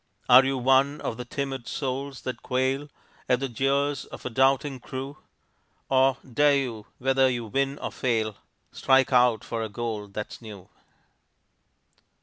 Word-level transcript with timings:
Are 0.27 0.43
you 0.43 0.57
one 0.57 0.99
of 1.01 1.17
the 1.17 1.25
timid 1.25 1.67
souls 1.67 2.23
that 2.23 2.41
quail 2.41 2.89
At 3.29 3.39
the 3.39 3.47
jeers 3.47 4.05
of 4.05 4.25
a 4.25 4.31
doubting 4.31 4.79
crew, 4.79 5.19
Or 5.89 6.17
dare 6.27 6.55
you, 6.57 6.87
whether 6.97 7.29
you 7.29 7.45
win 7.45 7.77
or 7.77 7.91
fail, 7.91 8.37
Strike 8.71 9.13
out 9.13 9.43
for 9.43 9.61
a 9.61 9.69
goal 9.69 10.07
that's 10.07 10.41
new? 10.41 10.69